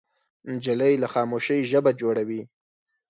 [0.51, 2.41] نجلۍ له خاموشۍ ژبه جوړوي.